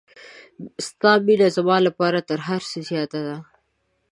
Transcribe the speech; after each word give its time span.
ستا 0.87 1.11
مینه 1.25 1.47
زما 1.57 1.77
لپاره 1.87 2.19
تر 2.29 2.39
هر 2.47 2.61
څه 2.69 2.77
زیاته 2.89 3.19
ده. 3.27 3.37